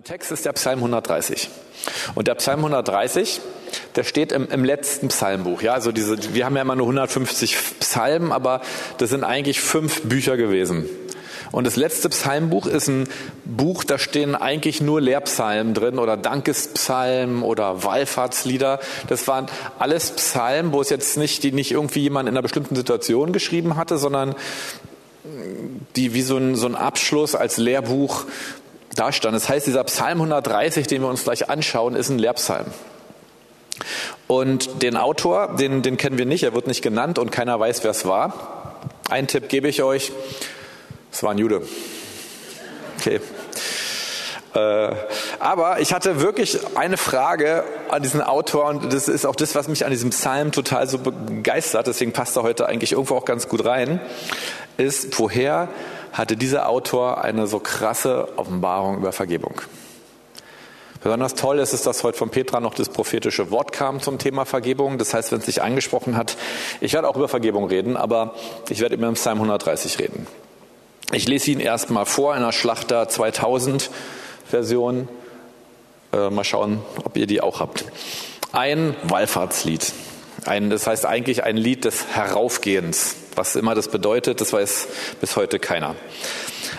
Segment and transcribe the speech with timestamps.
[0.00, 1.50] Mein Text ist der Psalm 130.
[2.14, 3.42] Und der Psalm 130,
[3.96, 5.60] der steht im, im, letzten Psalmbuch.
[5.60, 8.62] Ja, also diese, wir haben ja immer nur 150 Psalmen, aber
[8.96, 10.86] das sind eigentlich fünf Bücher gewesen.
[11.52, 13.08] Und das letzte Psalmbuch ist ein
[13.44, 18.80] Buch, da stehen eigentlich nur Lehrpsalmen drin oder Dankespsalmen oder Wallfahrtslieder.
[19.08, 19.48] Das waren
[19.78, 23.76] alles Psalmen, wo es jetzt nicht, die nicht irgendwie jemand in einer bestimmten Situation geschrieben
[23.76, 24.34] hatte, sondern
[25.96, 28.24] die wie so ein, so ein Abschluss als Lehrbuch
[28.94, 29.34] da stand.
[29.34, 32.66] Das heißt, dieser Psalm 130, den wir uns gleich anschauen, ist ein Lehrpsalm.
[34.26, 37.82] Und den Autor, den, den kennen wir nicht, er wird nicht genannt und keiner weiß,
[37.82, 38.76] wer es war.
[39.08, 40.12] Einen Tipp gebe ich euch,
[41.10, 41.62] es war ein Jude.
[42.98, 43.20] Okay.
[44.54, 44.94] Äh,
[45.38, 49.68] aber ich hatte wirklich eine Frage an diesen Autor und das ist auch das, was
[49.68, 53.48] mich an diesem Psalm total so begeistert, deswegen passt er heute eigentlich irgendwo auch ganz
[53.48, 54.00] gut rein,
[54.76, 55.68] ist, woher
[56.12, 59.60] hatte dieser Autor eine so krasse Offenbarung über Vergebung.
[61.02, 64.44] Besonders toll ist es, dass heute von Petra noch das prophetische Wort kam zum Thema
[64.44, 64.98] Vergebung.
[64.98, 66.36] Das heißt, wenn es sich angesprochen hat,
[66.82, 68.34] ich werde auch über Vergebung reden, aber
[68.68, 70.26] ich werde immer im Psalm 130 reden.
[71.12, 73.90] Ich lese ihn erstmal vor in der Schlachter 2000
[74.46, 75.08] Version.
[76.12, 77.86] Äh, mal schauen, ob ihr die auch habt.
[78.52, 79.92] Ein Wallfahrtslied.
[80.46, 83.16] Ein, das heißt eigentlich ein Lied des Heraufgehens.
[83.36, 84.88] Was immer das bedeutet, das weiß
[85.20, 85.96] bis heute keiner.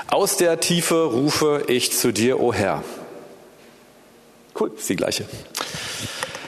[0.08, 2.84] Aus der Tiefe rufe ich zu dir, o oh Herr.
[4.60, 5.26] Cool, ist die gleiche.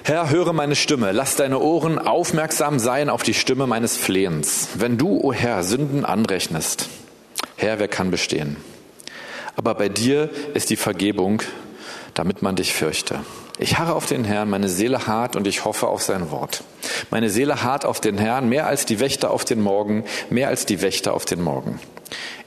[0.03, 4.67] Herr, höre meine Stimme, lass deine Ohren aufmerksam sein auf die Stimme meines Flehens.
[4.75, 6.89] Wenn du, o oh Herr, Sünden anrechnest,
[7.55, 8.57] Herr, wer kann bestehen?
[9.55, 11.41] Aber bei dir ist die Vergebung,
[12.13, 13.19] damit man dich fürchte.
[13.59, 16.63] Ich harre auf den Herrn, meine Seele hart und ich hoffe auf sein Wort.
[17.11, 20.65] Meine Seele hart auf den Herrn, mehr als die Wächter auf den Morgen, mehr als
[20.65, 21.79] die Wächter auf den Morgen.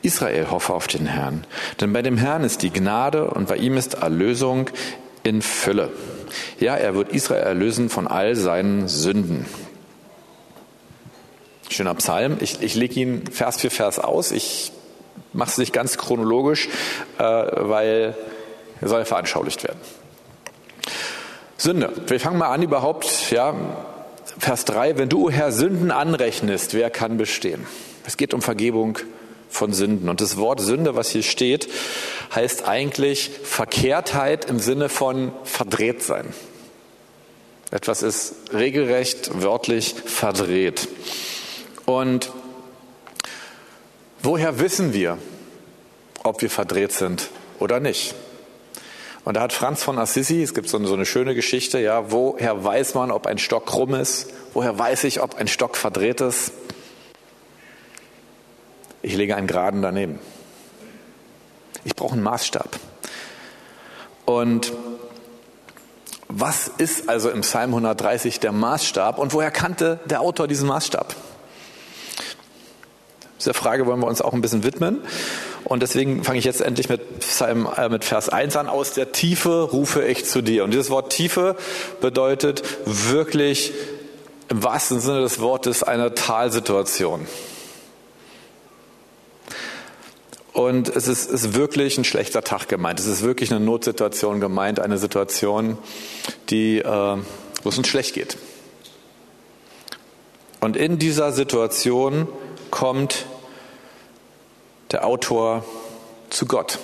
[0.02, 1.44] Israel hoffe auf den Herrn,
[1.80, 4.70] denn bei dem Herrn ist die Gnade und bei ihm ist Erlösung
[5.22, 5.90] in Fülle.
[6.60, 9.46] Ja, er wird Israel erlösen von all seinen Sünden.
[11.68, 12.36] Schöner Psalm.
[12.40, 14.30] Ich, ich lege ihn Vers für Vers aus.
[14.30, 14.72] Ich
[15.32, 16.68] mache es nicht ganz chronologisch,
[17.18, 18.16] äh, weil
[18.80, 19.80] er soll veranschaulicht werden.
[21.56, 21.92] Sünde.
[22.06, 23.54] Wir fangen mal an überhaupt, ja,
[24.38, 27.66] Vers 3, wenn du, Herr, Sünden anrechnest, wer kann bestehen?
[28.06, 28.98] Es geht um Vergebung
[29.48, 30.08] von Sünden.
[30.08, 31.68] Und das Wort Sünde, was hier steht,
[32.34, 36.26] heißt eigentlich Verkehrtheit im Sinne von verdreht sein.
[37.70, 40.88] Etwas ist regelrecht, wörtlich verdreht.
[41.84, 42.30] Und
[44.22, 45.18] woher wissen wir,
[46.22, 48.14] ob wir verdreht sind oder nicht?
[49.26, 52.12] Und da hat Franz von Assisi, es gibt so eine, so eine schöne Geschichte, ja,
[52.12, 54.30] woher weiß man, ob ein Stock krumm ist?
[54.54, 56.52] Woher weiß ich, ob ein Stock verdreht ist?
[59.02, 60.20] Ich lege einen Geraden daneben.
[61.82, 62.78] Ich brauche einen Maßstab.
[64.26, 64.72] Und
[66.28, 71.16] was ist also im Psalm 130 der Maßstab und woher kannte der Autor diesen Maßstab?
[73.38, 75.00] Dieser Frage wollen wir uns auch ein bisschen widmen.
[75.64, 78.68] Und deswegen fange ich jetzt endlich mit, Psalm, äh, mit Vers 1 an.
[78.68, 80.64] Aus der Tiefe rufe ich zu dir.
[80.64, 81.56] Und dieses Wort Tiefe
[82.00, 83.72] bedeutet wirklich
[84.48, 87.26] im wahrsten Sinne des Wortes eine Talsituation.
[90.52, 92.98] Und es ist, ist wirklich ein schlechter Tag gemeint.
[92.98, 95.76] Es ist wirklich eine Notsituation gemeint, eine Situation,
[96.48, 97.16] die, äh,
[97.62, 98.38] wo es uns schlecht geht.
[100.60, 102.26] Und in dieser Situation
[102.76, 103.26] kommt
[104.90, 105.64] der Autor
[106.28, 106.78] zu Gott.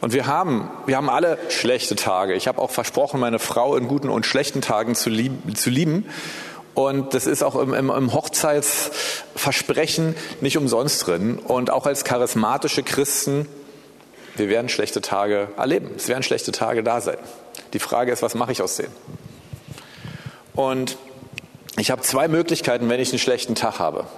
[0.00, 2.34] Und wir haben, wir haben alle schlechte Tage.
[2.34, 6.10] Ich habe auch versprochen, meine Frau in guten und schlechten Tagen zu, lieb, zu lieben.
[6.74, 11.38] Und das ist auch im, im, im Hochzeitsversprechen nicht umsonst drin.
[11.38, 13.46] Und auch als charismatische Christen,
[14.34, 15.92] wir werden schlechte Tage erleben.
[15.96, 17.18] Es werden schlechte Tage da sein.
[17.72, 18.92] Die Frage ist, was mache ich aus denen?
[20.54, 20.96] Und
[21.78, 24.08] ich habe zwei Möglichkeiten, wenn ich einen schlechten Tag habe.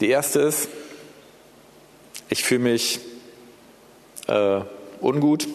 [0.00, 0.68] Die erste ist,
[2.28, 3.00] ich fühle mich
[4.28, 4.60] äh,
[5.00, 5.48] ungut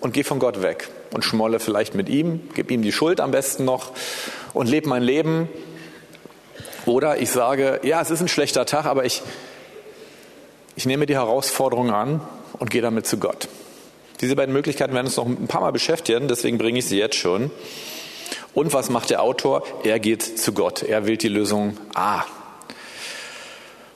[0.00, 3.30] und gehe von Gott weg und schmolle vielleicht mit ihm, gebe ihm die Schuld am
[3.30, 3.92] besten noch
[4.54, 5.48] und lebe mein Leben.
[6.86, 9.22] Oder ich sage, ja, es ist ein schlechter Tag, aber ich,
[10.76, 12.20] ich nehme die Herausforderung an
[12.58, 13.48] und gehe damit zu Gott.
[14.20, 17.16] Diese beiden Möglichkeiten werden uns noch ein paar Mal beschäftigen, deswegen bringe ich sie jetzt
[17.16, 17.50] schon.
[18.54, 19.62] Und was macht der Autor?
[19.84, 20.82] Er geht zu Gott.
[20.82, 22.24] Er wählt die Lösung A.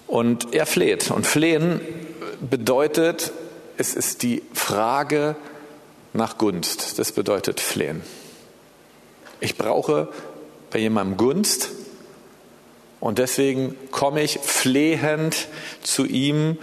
[0.06, 1.10] Und er fleht.
[1.10, 1.80] Und flehen
[2.40, 3.32] bedeutet,
[3.76, 5.36] es ist die Frage
[6.12, 6.98] nach Gunst.
[6.98, 8.02] Das bedeutet flehen.
[9.40, 10.08] Ich brauche
[10.70, 11.70] bei jemandem Gunst
[13.00, 15.48] und deswegen komme ich flehend
[15.82, 16.56] zu ihm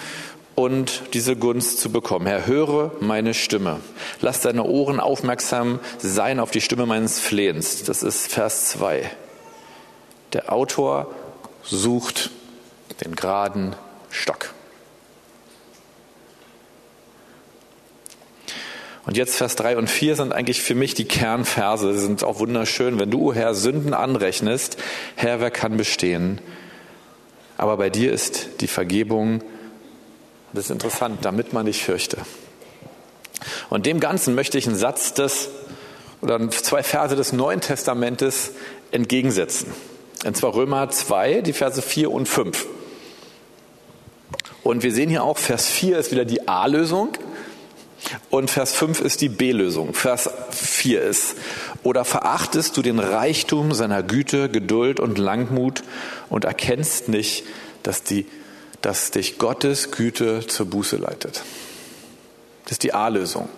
[0.55, 2.25] und diese Gunst zu bekommen.
[2.25, 3.79] Herr, höre meine Stimme.
[4.21, 7.83] Lass deine Ohren aufmerksam sein auf die Stimme meines Flehens.
[7.83, 9.09] Das ist Vers 2.
[10.33, 11.11] Der Autor
[11.63, 12.31] sucht
[12.99, 13.75] den geraden
[14.09, 14.53] Stock.
[19.05, 22.39] Und jetzt Vers 3 und 4 sind eigentlich für mich die Kernverse, sie sind auch
[22.39, 22.99] wunderschön.
[22.99, 24.77] Wenn du, Herr, Sünden anrechnest,
[25.15, 26.39] Herr, wer kann bestehen?
[27.57, 29.41] Aber bei dir ist die Vergebung,
[30.53, 32.17] das ist interessant, damit man dich fürchte.
[33.69, 35.49] Und dem Ganzen möchte ich einen Satz des,
[36.21, 38.51] oder zwei Verse des Neuen Testamentes
[38.91, 39.73] entgegensetzen.
[40.25, 42.67] Und zwar Römer 2, die Verse 4 und 5.
[44.63, 47.09] Und wir sehen hier auch, Vers 4 ist wieder die A-Lösung
[48.29, 49.93] und Vers 5 ist die B-Lösung.
[49.93, 51.35] Vers 4 ist,
[51.83, 55.83] oder verachtest du den Reichtum seiner Güte, Geduld und Langmut
[56.29, 57.43] und erkennst nicht,
[57.83, 58.27] dass, die,
[58.81, 61.43] dass dich Gottes Güte zur Buße leitet.
[62.65, 63.49] Das ist die A-Lösung.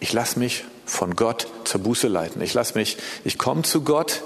[0.00, 2.40] Ich lasse mich von Gott zur Buße leiten.
[2.42, 4.22] Ich lasse mich, ich komme zu Gott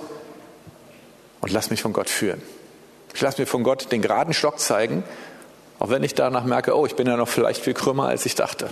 [1.40, 2.42] und lasse mich von Gott führen.
[3.14, 5.04] Ich lasse mir von Gott den geraden Stock zeigen
[5.82, 8.36] auch wenn ich danach merke, oh, ich bin ja noch vielleicht viel krümmer, als ich
[8.36, 8.70] dachte.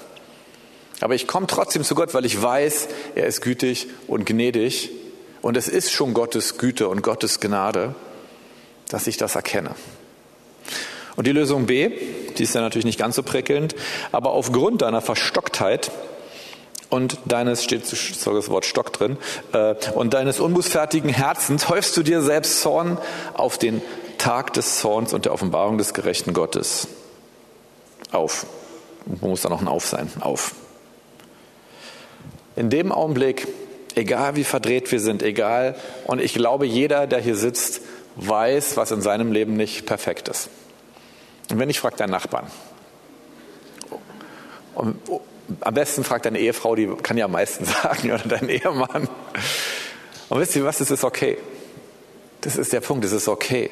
[1.01, 4.91] Aber ich komme trotzdem zu Gott, weil ich weiß, er ist gütig und gnädig.
[5.43, 7.97] Und es ist schon Gottes Güte und Gottes Gnade,
[8.91, 9.75] dass ich das erkenne.
[11.17, 11.91] Und die Lösung B,
[12.39, 13.75] die ist ja natürlich nicht ganz so prickelnd,
[14.13, 15.91] aber aufgrund deiner Verstocktheit
[16.91, 19.17] und deines, steht sogar das Wort Stock drin,
[19.53, 22.99] äh, und deines unbußfertigen Herzens häufst du dir selbst Zorn
[23.35, 23.83] auf den
[24.21, 26.89] Tag des Zorns und der Offenbarung des gerechten Gottes
[28.13, 28.45] auf.
[29.07, 30.11] Wo muss da noch ein Auf sein?
[30.21, 30.55] Auf.
[32.55, 33.49] In dem Augenblick,
[33.95, 35.75] egal wie verdreht wir sind, egal,
[36.05, 37.81] und ich glaube, jeder, der hier sitzt,
[38.17, 40.51] weiß, was in seinem Leben nicht perfekt ist.
[41.51, 42.47] Und wenn ich frage deinen Nachbarn,
[44.75, 44.99] und
[45.61, 49.09] am besten fragt deine Ehefrau, die kann ja am meisten sagen, oder dein Ehemann.
[50.29, 51.39] Und wisst ihr was, das ist okay.
[52.43, 53.71] Das ist der Punkt, das ist okay.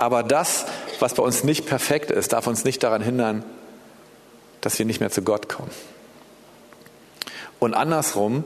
[0.00, 0.64] Aber das,
[0.98, 3.44] was bei uns nicht perfekt ist, darf uns nicht daran hindern,
[4.62, 5.70] dass wir nicht mehr zu Gott kommen.
[7.58, 8.44] Und andersrum,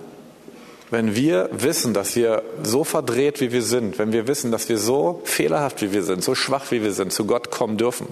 [0.90, 4.78] wenn wir wissen, dass wir so verdreht, wie wir sind, wenn wir wissen, dass wir
[4.78, 8.08] so fehlerhaft, wie wir sind, so schwach, wie wir sind, zu Gott kommen dürfen,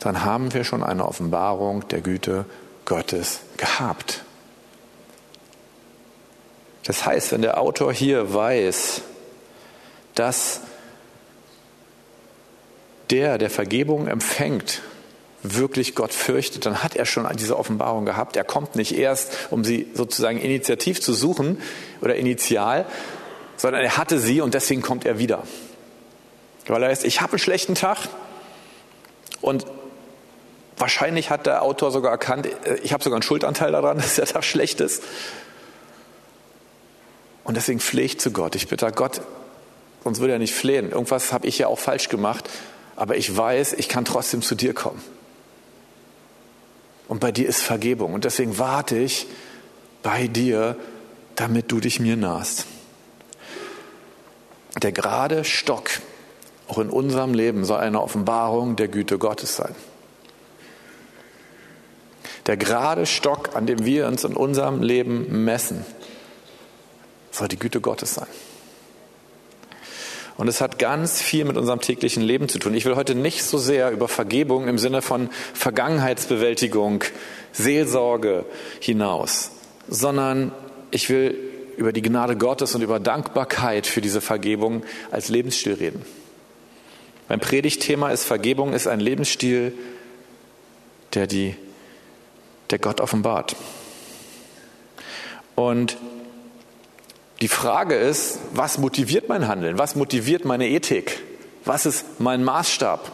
[0.00, 2.44] dann haben wir schon eine Offenbarung der Güte
[2.86, 4.24] Gottes gehabt.
[6.82, 9.02] Das heißt, wenn der Autor hier weiß,
[10.16, 10.62] dass
[13.10, 14.82] der, der Vergebung empfängt,
[15.42, 18.36] wirklich Gott fürchtet, dann hat er schon diese Offenbarung gehabt.
[18.36, 21.60] Er kommt nicht erst, um sie sozusagen initiativ zu suchen
[22.02, 22.84] oder initial,
[23.56, 25.42] sondern er hatte sie und deswegen kommt er wieder.
[26.66, 28.08] Weil er ist, ich habe einen schlechten Tag
[29.40, 29.66] und
[30.76, 34.26] wahrscheinlich hat der Autor sogar erkannt, äh, ich habe sogar einen Schuldanteil daran, dass der
[34.26, 35.02] Tag schlecht ist.
[37.44, 38.54] Und deswegen flehe ich zu Gott.
[38.54, 39.22] Ich bitte Gott,
[40.04, 40.90] sonst würde er nicht flehen.
[40.90, 42.48] Irgendwas habe ich ja auch falsch gemacht
[43.00, 45.02] aber ich weiß, ich kann trotzdem zu dir kommen.
[47.08, 48.12] Und bei dir ist Vergebung.
[48.12, 49.26] Und deswegen warte ich
[50.02, 50.76] bei dir,
[51.34, 52.66] damit du dich mir nahst.
[54.82, 55.88] Der gerade Stock,
[56.68, 59.74] auch in unserem Leben, soll eine Offenbarung der Güte Gottes sein.
[62.48, 65.86] Der gerade Stock, an dem wir uns in unserem Leben messen,
[67.30, 68.28] soll die Güte Gottes sein.
[70.40, 72.72] Und es hat ganz viel mit unserem täglichen Leben zu tun.
[72.72, 77.04] Ich will heute nicht so sehr über Vergebung im Sinne von Vergangenheitsbewältigung,
[77.52, 78.46] Seelsorge
[78.80, 79.50] hinaus,
[79.86, 80.52] sondern
[80.90, 81.36] ich will
[81.76, 86.06] über die Gnade Gottes und über Dankbarkeit für diese Vergebung als Lebensstil reden.
[87.28, 89.74] Mein Predigtthema ist Vergebung ist ein Lebensstil,
[91.12, 91.54] der die,
[92.70, 93.56] der Gott offenbart.
[95.54, 95.98] Und
[97.40, 99.78] die Frage ist, was motiviert mein Handeln?
[99.78, 101.22] Was motiviert meine Ethik?
[101.64, 103.12] Was ist mein Maßstab?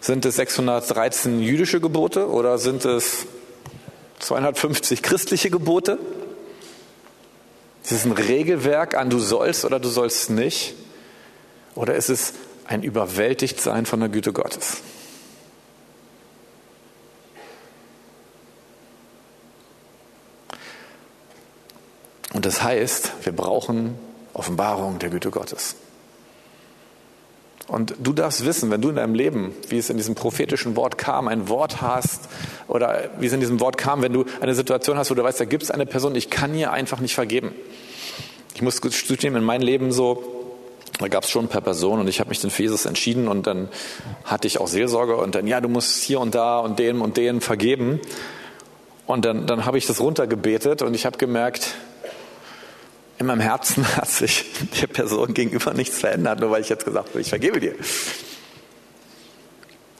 [0.00, 3.26] Sind es 613 jüdische Gebote oder sind es
[4.20, 5.98] 250 christliche Gebote?
[7.82, 10.74] Ist es ein Regelwerk an du sollst oder du sollst nicht?
[11.74, 12.34] Oder ist es
[12.66, 14.78] ein Überwältigtsein von der Güte Gottes?
[22.32, 23.94] Und das heißt, wir brauchen
[24.34, 25.76] Offenbarung der Güte Gottes.
[27.66, 30.98] Und du darfst wissen, wenn du in deinem Leben, wie es in diesem prophetischen Wort
[30.98, 32.28] kam, ein Wort hast
[32.66, 35.38] oder wie es in diesem Wort kam, wenn du eine Situation hast, wo du weißt,
[35.38, 37.52] da gibt es eine Person, ich kann ihr einfach nicht vergeben.
[38.54, 40.40] Ich muss zugeben, in meinem Leben so,
[41.00, 43.46] Da gab es schon per Person und ich habe mich dann für Jesus entschieden und
[43.46, 43.68] dann
[44.24, 47.16] hatte ich auch Seelsorge und dann, ja, du musst hier und da und dem und
[47.16, 48.00] denen vergeben.
[49.06, 51.74] Und dann, dann habe ich das runtergebetet und ich habe gemerkt,
[53.20, 54.46] in meinem Herzen hat sich
[54.80, 57.74] der Person gegenüber nichts verändert, nur weil ich jetzt gesagt habe, ich vergebe dir.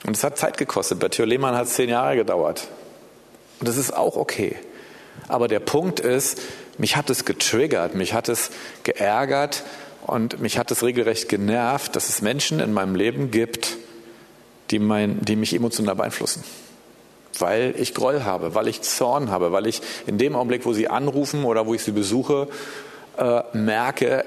[0.06, 0.98] Und es hat Zeit gekostet.
[0.98, 2.66] Bei Theo Lehmann hat es zehn Jahre gedauert.
[3.60, 4.56] Und das ist auch okay.
[5.28, 6.40] Aber der Punkt ist,
[6.78, 8.50] mich hat es getriggert, mich hat es
[8.84, 9.64] geärgert
[10.06, 13.76] und mich hat es regelrecht genervt, dass es Menschen in meinem Leben gibt,
[14.70, 16.42] die, mein, die mich emotional beeinflussen.
[17.38, 20.88] Weil ich Groll habe, weil ich Zorn habe, weil ich in dem Augenblick, wo sie
[20.88, 22.48] anrufen oder wo ich sie besuche,
[23.18, 24.24] äh, merke,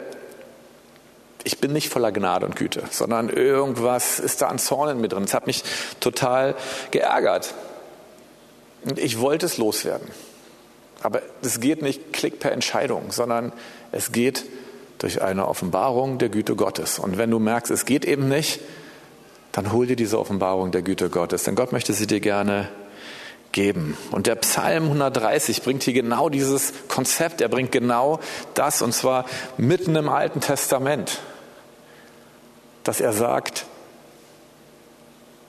[1.44, 5.10] ich bin nicht voller Gnade und Güte, sondern irgendwas ist da an Zorn in mir
[5.10, 5.24] drin.
[5.24, 5.63] Es hat mich
[6.00, 6.56] total
[6.92, 7.54] geärgert.
[8.86, 10.08] Und ich wollte es loswerden.
[11.02, 13.52] Aber es geht nicht klick per Entscheidung, sondern
[13.92, 14.46] es geht
[15.00, 16.98] durch eine Offenbarung der Güte Gottes.
[16.98, 18.62] Und wenn du merkst, es geht eben nicht,
[19.52, 22.70] dann hol dir diese Offenbarung der Güte Gottes, denn Gott möchte sie dir gerne
[23.54, 23.98] geben.
[24.12, 28.20] Und der Psalm 130 bringt hier genau dieses Konzept, er bringt genau
[28.54, 29.26] das, und zwar
[29.58, 31.20] mitten im Alten Testament,
[32.84, 33.66] dass er sagt,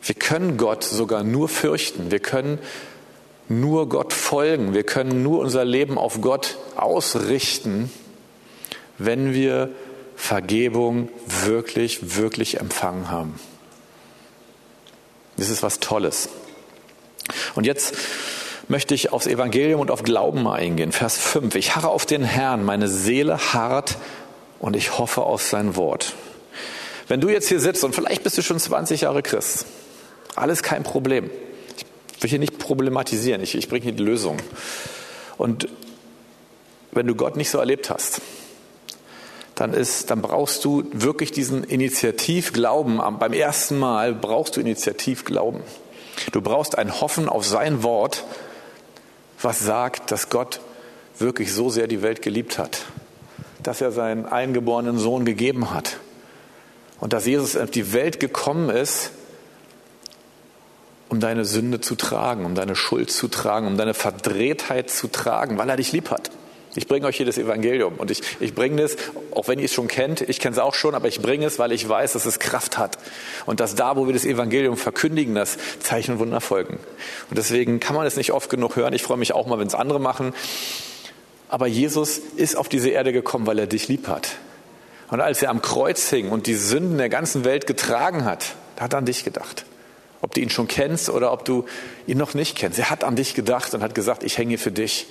[0.04, 2.58] wir können Gott sogar nur fürchten, wir können
[3.48, 7.90] nur Gott folgen, wir können nur unser Leben auf Gott ausrichten,
[8.98, 9.70] wenn wir
[10.14, 13.40] Vergebung wirklich, wirklich empfangen haben.
[15.36, 16.28] Das ist was Tolles.
[17.54, 17.94] Und jetzt
[18.68, 20.92] möchte ich aufs Evangelium und auf Glauben eingehen.
[20.92, 21.54] Vers 5.
[21.54, 23.96] Ich harre auf den Herrn, meine Seele harrt
[24.58, 26.14] und ich hoffe auf sein Wort.
[27.08, 29.66] Wenn du jetzt hier sitzt und vielleicht bist du schon 20 Jahre Christ,
[30.34, 31.30] alles kein Problem.
[32.16, 34.38] Ich will hier nicht problematisieren, ich, ich bringe hier die Lösung.
[35.36, 35.68] Und
[36.92, 38.22] wenn du Gott nicht so erlebt hast,
[39.54, 43.00] dann ist, dann brauchst du wirklich diesen Initiativglauben.
[43.18, 45.60] Beim ersten Mal brauchst du Initiativglauben.
[46.32, 48.24] Du brauchst ein Hoffen auf sein Wort,
[49.40, 50.60] was sagt, dass Gott
[51.18, 52.82] wirklich so sehr die Welt geliebt hat,
[53.62, 55.98] dass er seinen eingeborenen Sohn gegeben hat
[57.00, 59.10] und dass Jesus auf die Welt gekommen ist,
[61.08, 65.58] um deine Sünde zu tragen, um deine Schuld zu tragen, um deine Verdrehtheit zu tragen,
[65.58, 66.30] weil er dich lieb hat.
[66.76, 68.96] Ich bringe euch hier das Evangelium und ich, ich bringe es,
[69.30, 71.58] auch wenn ihr es schon kennt, ich kenne es auch schon, aber ich bringe es,
[71.58, 72.98] weil ich weiß, dass es Kraft hat
[73.46, 76.78] und dass da, wo wir das Evangelium verkündigen, das Zeichen und Wunder folgen.
[77.30, 78.92] Und deswegen kann man es nicht oft genug hören.
[78.92, 80.34] Ich freue mich auch mal, wenn es andere machen.
[81.48, 84.36] Aber Jesus ist auf diese Erde gekommen, weil er dich lieb hat.
[85.10, 88.84] Und als er am Kreuz hing und die Sünden der ganzen Welt getragen hat, da
[88.84, 89.64] hat er an dich gedacht.
[90.20, 91.66] Ob du ihn schon kennst oder ob du
[92.08, 92.80] ihn noch nicht kennst.
[92.80, 95.06] Er hat an dich gedacht und hat gesagt, ich hänge für dich.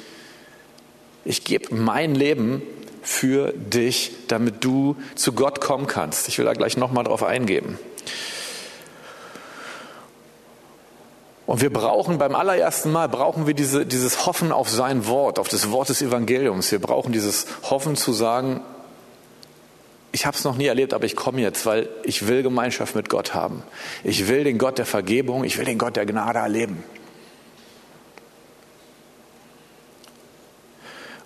[1.25, 2.62] Ich gebe mein Leben
[3.01, 6.27] für dich, damit du zu Gott kommen kannst.
[6.27, 7.77] Ich will da gleich nochmal drauf eingehen.
[11.46, 15.50] Und wir brauchen beim allerersten Mal, brauchen wir diese, dieses Hoffen auf sein Wort, auf
[15.50, 16.72] das Wort des Evangeliums.
[16.72, 18.62] Wir brauchen dieses Hoffen zu sagen,
[20.13, 23.10] ich habe es noch nie erlebt, aber ich komme jetzt, weil ich will Gemeinschaft mit
[23.10, 23.63] Gott haben.
[24.03, 26.84] Ich will den Gott der Vergebung, ich will den Gott der Gnade erleben.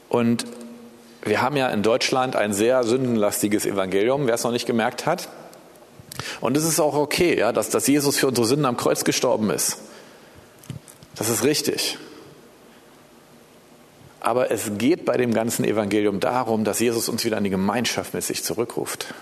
[0.10, 0.46] Und
[1.24, 5.30] wir haben ja in Deutschland ein sehr sündenlastiges Evangelium, wer es noch nicht gemerkt hat.
[6.42, 9.50] Und es ist auch okay, ja, dass, dass Jesus für unsere Sünden am Kreuz gestorben
[9.50, 9.80] ist.
[11.16, 11.98] Das ist richtig.
[14.20, 18.14] Aber es geht bei dem ganzen Evangelium darum, dass Jesus uns wieder in die Gemeinschaft
[18.14, 19.14] mit sich zurückruft.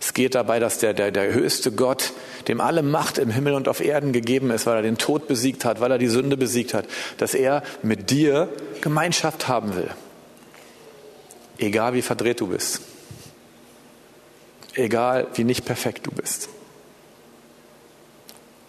[0.00, 2.12] Es geht dabei, dass der, der, der höchste Gott,
[2.48, 5.64] dem alle Macht im Himmel und auf Erden gegeben ist, weil er den Tod besiegt
[5.64, 6.86] hat, weil er die Sünde besiegt hat,
[7.18, 8.48] dass er mit dir
[8.80, 9.90] Gemeinschaft haben will.
[11.58, 12.82] Egal wie verdreht du bist.
[14.74, 16.50] Egal wie nicht perfekt du bist.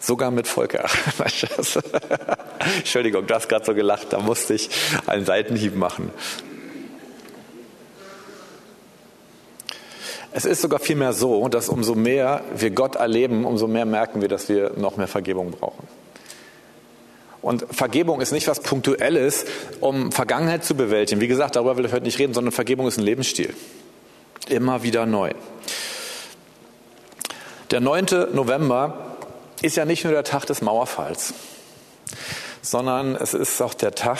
[0.00, 0.88] Sogar mit Volker.
[2.78, 4.70] Entschuldigung, du hast gerade so gelacht, da musste ich
[5.06, 6.10] einen Seitenhieb machen.
[10.30, 14.28] Es ist sogar vielmehr so, dass umso mehr wir Gott erleben, umso mehr merken wir,
[14.28, 15.88] dass wir noch mehr Vergebung brauchen.
[17.40, 19.46] Und Vergebung ist nicht was Punktuelles,
[19.80, 21.20] um Vergangenheit zu bewältigen.
[21.20, 23.54] Wie gesagt, darüber will ich heute nicht reden, sondern Vergebung ist ein Lebensstil.
[24.48, 25.32] Immer wieder neu.
[27.70, 28.06] Der 9.
[28.32, 29.16] November
[29.62, 31.34] ist ja nicht nur der Tag des Mauerfalls,
[32.60, 34.18] sondern es ist auch der Tag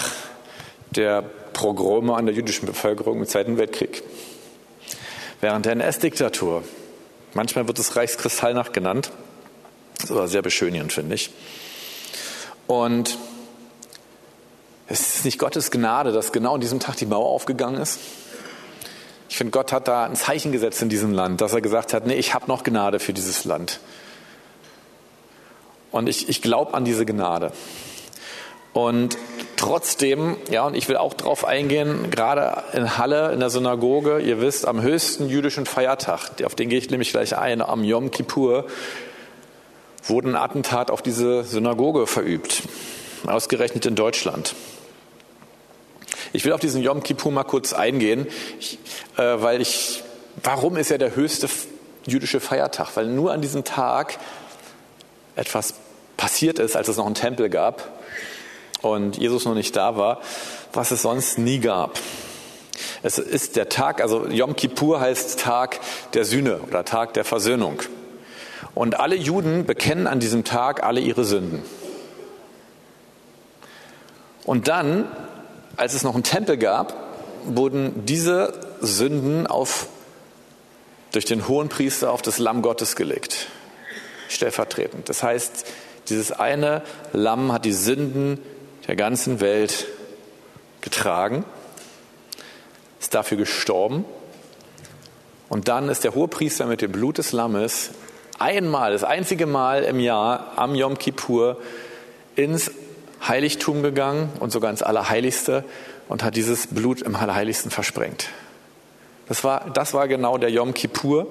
[0.91, 1.23] der
[1.53, 4.03] Pogrome an der jüdischen Bevölkerung im Zweiten Weltkrieg
[5.41, 6.65] während der NS-Diktatur.
[7.35, 9.11] Manchmal wird es Reichskristallnacht genannt.
[10.01, 11.31] Das war sehr beschönigend, finde ich.
[12.67, 13.19] Und
[14.87, 17.99] es ist nicht Gottes Gnade, dass genau an diesem Tag die Mauer aufgegangen ist.
[19.29, 22.07] Ich finde, Gott hat da ein Zeichen gesetzt in diesem Land, dass er gesagt hat,
[22.07, 23.81] nee, ich habe noch Gnade für dieses Land.
[25.91, 27.53] Und ich, ich glaube an diese Gnade.
[28.73, 29.19] Und
[29.59, 34.41] trotzdem, ja, und ich will auch darauf eingehen, gerade in Halle, in der Synagoge, ihr
[34.41, 38.67] wisst, am höchsten jüdischen Feiertag, auf den gehe ich nämlich gleich ein, am Yom Kippur,
[40.05, 42.63] wurde ein Attentat auf diese Synagoge verübt,
[43.27, 44.55] ausgerechnet in Deutschland.
[46.33, 48.27] Ich will auf diesen Yom Kippur mal kurz eingehen,
[48.61, 48.79] ich,
[49.17, 50.03] äh, weil ich,
[50.43, 51.49] warum ist er der höchste
[52.07, 52.97] jüdische Feiertag?
[52.97, 54.19] Weil nur an diesem Tag
[55.37, 55.75] etwas
[56.17, 57.99] passiert ist, als es noch einen Tempel gab
[58.83, 60.21] und Jesus noch nicht da war,
[60.73, 61.99] was es sonst nie gab.
[63.03, 65.81] Es ist der Tag, also Yom Kippur heißt Tag
[66.15, 67.83] der Sühne oder Tag der Versöhnung.
[68.75, 71.63] Und alle Juden bekennen an diesem Tag alle ihre Sünden.
[74.45, 75.05] Und dann,
[75.77, 76.95] als es noch einen Tempel gab,
[77.45, 79.89] wurden diese Sünden auf,
[81.13, 83.49] durch den hohen Priester auf das Lamm Gottes gelegt,
[84.29, 85.09] stellvertretend.
[85.09, 85.67] Das heißt,
[86.09, 86.83] dieses eine
[87.13, 88.41] Lamm hat die Sünden
[88.89, 89.87] der ganzen Welt
[90.81, 91.45] getragen,
[92.99, 94.05] ist dafür gestorben.
[95.49, 97.91] Und dann ist der Hohepriester mit dem Blut des Lammes
[98.39, 101.59] einmal, das einzige Mal im Jahr am Yom Kippur
[102.35, 102.71] ins
[103.27, 105.65] Heiligtum gegangen und sogar ins Allerheiligste
[106.09, 108.29] und hat dieses Blut im Allerheiligsten versprengt.
[109.27, 111.27] Das war, das war genau der Yom Kippur,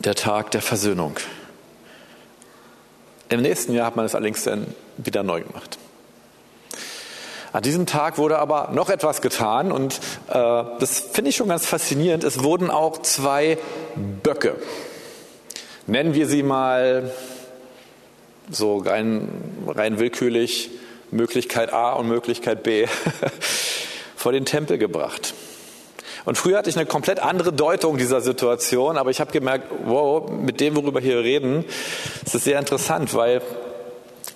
[0.00, 1.16] der Tag der Versöhnung.
[3.28, 4.66] Im nächsten Jahr hat man es allerdings dann
[4.98, 5.78] wieder neu gemacht.
[7.56, 9.94] An diesem Tag wurde aber noch etwas getan und
[10.28, 12.22] äh, das finde ich schon ganz faszinierend.
[12.22, 13.56] Es wurden auch zwei
[14.22, 14.56] Böcke,
[15.86, 17.10] nennen wir sie mal
[18.50, 19.28] so rein,
[19.68, 20.68] rein willkürlich,
[21.10, 22.86] Möglichkeit A und Möglichkeit B,
[24.16, 25.32] vor den Tempel gebracht.
[26.26, 30.30] Und früher hatte ich eine komplett andere Deutung dieser Situation, aber ich habe gemerkt, wow,
[30.30, 31.64] mit dem, worüber wir hier reden,
[32.22, 33.40] ist es sehr interessant, weil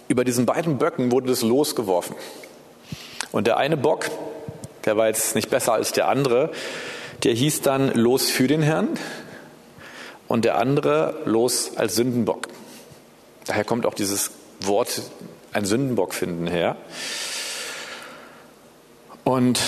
[0.09, 2.17] über diesen beiden Böcken wurde das losgeworfen.
[3.33, 4.11] Und der eine Bock,
[4.85, 6.51] der war jetzt nicht besser als der andere,
[7.25, 8.88] der hieß dann Los für den Herrn
[10.29, 12.49] und der andere Los als Sündenbock.
[13.47, 15.03] Daher kommt auch dieses Wort
[15.53, 16.77] ein Sündenbock finden her.
[19.25, 19.61] Und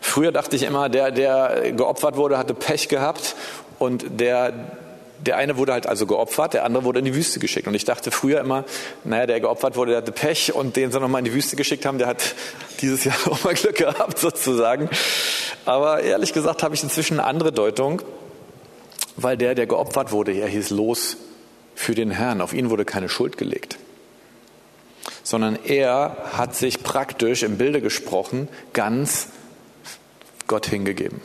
[0.00, 3.36] früher dachte ich immer, der, der geopfert wurde, hatte Pech gehabt
[3.78, 4.52] und der,
[5.20, 7.66] der eine wurde halt also geopfert, der andere wurde in die Wüste geschickt.
[7.66, 8.64] Und ich dachte früher immer,
[9.04, 11.86] naja, der geopfert wurde, der hatte Pech und den sie nochmal in die Wüste geschickt
[11.86, 12.34] haben, der hat
[12.80, 14.88] dieses Jahr auch mal Glück gehabt sozusagen.
[15.64, 18.02] Aber ehrlich gesagt habe ich inzwischen eine andere Deutung,
[19.16, 21.16] weil der, der geopfert wurde, er hieß los
[21.74, 22.40] für den Herrn.
[22.40, 23.78] Auf ihn wurde keine Schuld gelegt,
[25.22, 29.28] sondern er hat sich praktisch im Bilde gesprochen ganz
[30.46, 31.20] Gott hingegeben.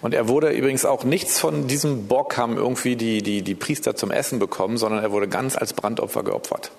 [0.00, 3.94] Und er wurde übrigens auch nichts von diesem Bock haben irgendwie die, die, die Priester
[3.96, 6.70] zum Essen bekommen, sondern er wurde ganz als Brandopfer geopfert.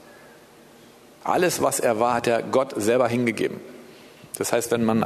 [1.24, 3.60] Alles, was er war, hat er Gott selber hingegeben.
[4.38, 5.06] Das heißt, wenn man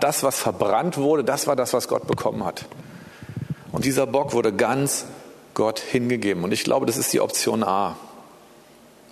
[0.00, 2.64] das, was verbrannt wurde, das war das, was Gott bekommen hat.
[3.70, 5.06] Und dieser Bock wurde ganz
[5.54, 6.44] Gott hingegeben.
[6.44, 7.96] Und ich glaube, das ist die Option A.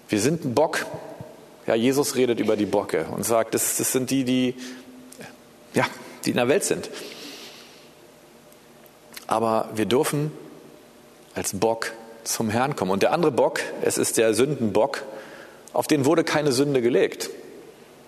[0.09, 0.87] Wir sind ein Bock.
[1.67, 4.55] Ja, Jesus redet über die Bocke und sagt, das, das sind die, die,
[5.73, 5.87] ja,
[6.25, 6.91] die in der Welt sind.
[9.31, 10.33] Aber wir dürfen
[11.37, 11.93] als Bock
[12.25, 12.91] zum Herrn kommen.
[12.91, 15.05] Und der andere Bock, es ist der Sündenbock,
[15.73, 17.31] auf den wurde keine Sünde gelegt.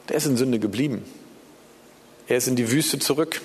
[0.09, 1.05] Der ist in Sünde geblieben.
[2.27, 3.41] Er ist in die Wüste zurück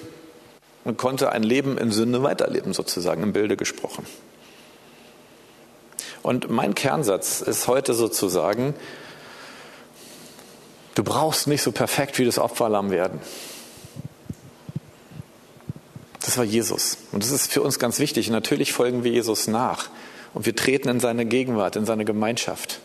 [0.86, 4.08] und konnte ein Leben in Sünde weiterleben, sozusagen im Bilde gesprochen.
[6.24, 8.74] Und mein Kernsatz ist heute sozusagen,
[10.96, 13.22] du brauchst nicht so perfekt wie das Opferlamm werden.
[16.28, 16.98] Das war Jesus.
[17.14, 18.30] Und das ist für uns ganz wichtig.
[18.30, 19.88] natürlich folgen wir Jesus nach.
[20.34, 22.82] Und wir treten in seine Gegenwart, in seine Gemeinschaft.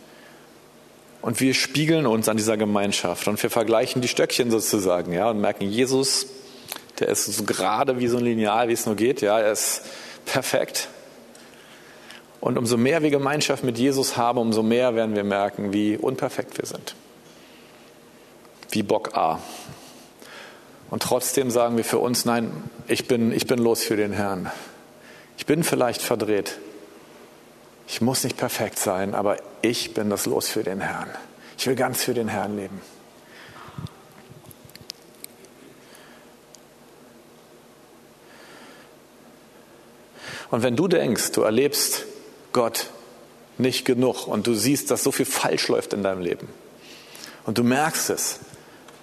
[1.22, 3.26] Und wir spiegeln uns an dieser Gemeinschaft.
[3.26, 6.28] Und wir vergleichen die Stöckchen sozusagen, ja, und merken, Jesus,
[7.00, 9.82] der ist so gerade wie so ein Lineal, wie es nur geht, ja, er ist
[10.24, 10.86] perfekt.
[12.40, 16.58] Und umso mehr wir Gemeinschaft mit Jesus haben, umso mehr werden wir merken, wie unperfekt
[16.58, 16.94] wir sind.
[18.70, 19.40] Wie Bock A.
[20.92, 22.52] Und trotzdem sagen wir für uns, nein,
[22.86, 24.50] ich bin, ich bin los für den Herrn.
[25.38, 26.58] Ich bin vielleicht verdreht.
[27.88, 31.08] Ich muss nicht perfekt sein, aber ich bin das Los für den Herrn.
[31.56, 32.82] Ich will ganz für den Herrn leben.
[40.50, 42.04] Und wenn du denkst, du erlebst
[42.52, 42.90] Gott
[43.56, 46.48] nicht genug und du siehst, dass so viel falsch läuft in deinem Leben
[47.46, 48.40] und du merkst es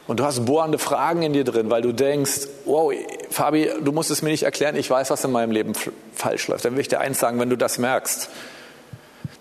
[0.09, 2.91] und du hast bohrende Fragen in dir drin, weil du denkst, wow,
[3.29, 5.73] Fabi, du musst es mir nicht erklären, ich weiß, was in meinem Leben
[6.15, 6.65] falsch läuft.
[6.65, 8.27] Dann will ich dir eins sagen, wenn du das merkst,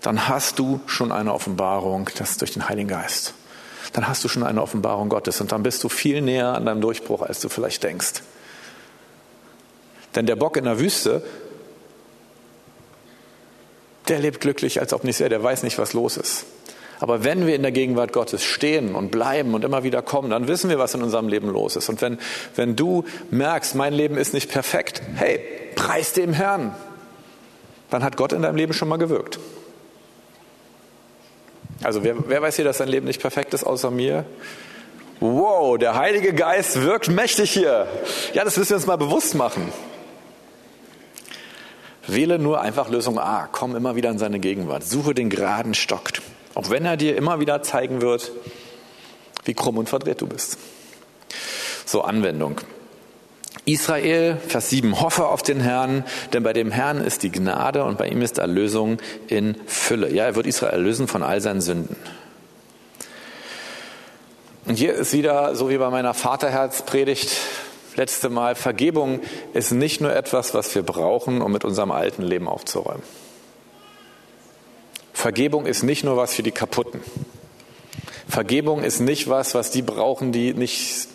[0.01, 3.33] dann hast du schon eine Offenbarung, das durch den Heiligen Geist.
[3.93, 6.81] Dann hast du schon eine Offenbarung Gottes und dann bist du viel näher an deinem
[6.81, 8.21] Durchbruch, als du vielleicht denkst.
[10.13, 11.23] Denn der Bock in der Wüste,
[14.07, 16.45] der lebt glücklich, als ob nicht sehr, der weiß nicht, was los ist.
[16.99, 20.47] Aber wenn wir in der Gegenwart Gottes stehen und bleiben und immer wieder kommen, dann
[20.47, 21.87] wissen wir, was in unserem Leben los ist.
[21.89, 22.19] Und wenn,
[22.55, 25.39] wenn du merkst, mein Leben ist nicht perfekt, hey,
[25.75, 26.75] preis dem Herrn,
[27.89, 29.39] dann hat Gott in deinem Leben schon mal gewirkt.
[31.81, 34.25] Also wer, wer weiß hier, dass sein Leben nicht perfekt ist, außer mir?
[35.21, 37.87] Wow, der Heilige Geist wirkt mächtig hier.
[38.33, 39.71] Ja, das müssen wir uns mal bewusst machen.
[42.07, 43.47] Wähle nur einfach Lösung A.
[43.51, 44.83] Komm immer wieder in seine Gegenwart.
[44.83, 46.09] Suche den geraden Stock.
[46.55, 48.31] Auch wenn er dir immer wieder zeigen wird,
[49.45, 50.57] wie krumm und verdreht du bist.
[51.85, 52.61] So, Anwendung.
[53.65, 57.97] Israel, Vers 7, hoffe auf den Herrn, denn bei dem Herrn ist die Gnade und
[57.97, 60.11] bei ihm ist Erlösung in Fülle.
[60.11, 61.95] Ja, er wird Israel erlösen von all seinen Sünden.
[64.65, 67.37] Und hier ist wieder, so wie bei meiner Vaterherzpredigt
[67.95, 69.21] letzte Mal, Vergebung
[69.53, 73.03] ist nicht nur etwas, was wir brauchen, um mit unserem alten Leben aufzuräumen.
[75.19, 77.01] Vergebung ist nicht nur was für die Kaputten.
[78.29, 81.09] Vergebung ist nicht was, was die brauchen, die nicht,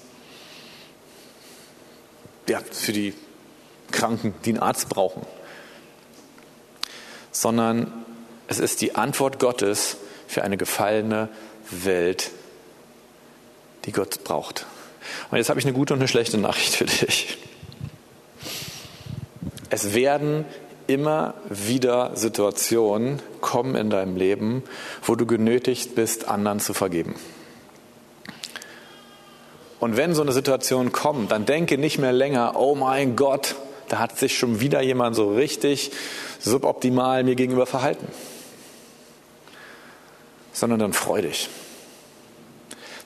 [2.46, 3.14] ja, für die
[3.92, 5.22] Kranken, die einen Arzt brauchen.
[7.32, 8.04] Sondern
[8.46, 11.30] es ist die Antwort Gottes für eine gefallene
[11.70, 12.30] Welt,
[13.86, 14.66] die Gott braucht.
[15.30, 17.38] Und jetzt habe ich eine gute und eine schlechte Nachricht für dich.
[19.70, 20.44] Es werden
[20.86, 23.22] immer wieder Situationen
[23.54, 24.64] kommen in deinem Leben,
[25.04, 27.14] wo du genötigt bist, anderen zu vergeben.
[29.78, 33.54] Und wenn so eine Situation kommt, dann denke nicht mehr länger, oh mein Gott,
[33.88, 35.92] da hat sich schon wieder jemand so richtig
[36.40, 38.08] suboptimal mir gegenüber verhalten.
[40.52, 41.48] Sondern dann freu dich.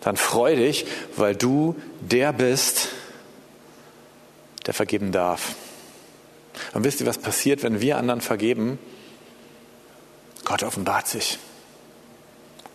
[0.01, 2.89] Dann freu dich, weil du der bist,
[4.65, 5.57] der vergeben darf.
[6.73, 8.79] Und wisst ihr, was passiert, wenn wir anderen vergeben?
[10.49, 11.39] Gott offenbart sich.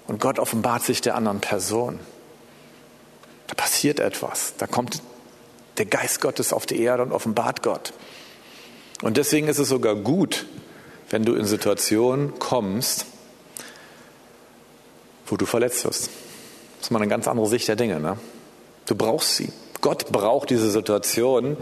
[0.06, 2.00] Und Gott offenbart sich der anderen Person.
[3.48, 4.54] Da passiert etwas.
[4.60, 5.02] Da kommt
[5.78, 7.94] der Geist Gottes auf die Erde und offenbart Gott.
[9.02, 10.46] Und deswegen ist es sogar gut,
[11.10, 13.08] wenn du in Situationen kommst,
[15.26, 16.12] wo du verletzt wirst.
[16.78, 18.00] Das ist mal eine ganz andere Sicht der Dinge.
[18.00, 18.20] Ne?
[18.86, 19.52] Du brauchst sie.
[19.82, 21.58] Gott braucht diese Situation,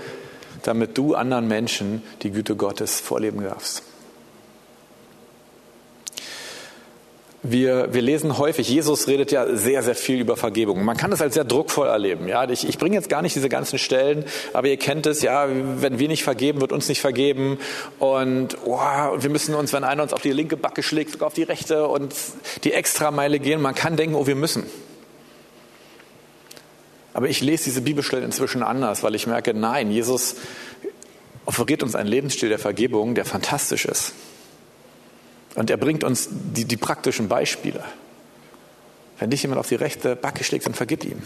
[0.64, 3.84] damit du anderen Menschen die Güte Gottes vorleben darfst.
[7.44, 10.86] Wir, wir lesen häufig, Jesus redet ja sehr, sehr viel über Vergebung.
[10.86, 12.28] Man kann das als sehr druckvoll erleben.
[12.28, 15.48] Ja, ich, ich bringe jetzt gar nicht diese ganzen Stellen, aber ihr kennt es, ja,
[15.50, 17.58] wenn wir nicht vergeben, wird uns nicht vergeben.
[17.98, 21.34] Und oh, wir müssen uns, wenn einer uns auf die linke Backe schlägt, sogar auf
[21.34, 22.14] die rechte und
[22.64, 23.60] die Extrameile gehen.
[23.60, 24.68] Man kann denken, oh, wir müssen.
[27.14, 30.36] Aber ich lese diese Bibelstellen inzwischen anders, weil ich merke, nein, Jesus
[31.46, 34.14] offeriert uns einen Lebensstil der Vergebung, der fantastisch ist.
[35.56, 37.84] Und er bringt uns die, die praktischen Beispiele.
[39.20, 41.22] Wenn dich jemand auf die rechte Backe schlägt, dann vergib ihm.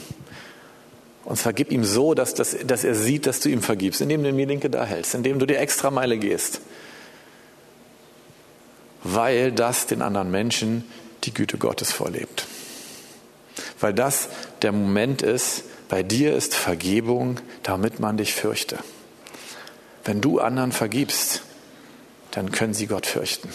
[1.24, 4.30] Und vergib ihm so, dass, dass, dass er sieht, dass du ihm vergibst, indem du
[4.30, 6.62] ihm die linke da hältst, indem du die extra Meile gehst.
[9.04, 10.84] Weil das den anderen Menschen
[11.24, 12.46] die Güte Gottes vorlebt.
[13.80, 14.30] Weil das
[14.62, 18.80] der Moment ist, bei dir ist Vergebung, damit man dich fürchte.
[20.04, 21.42] Wenn du anderen vergibst,
[22.32, 23.50] dann können sie Gott fürchten.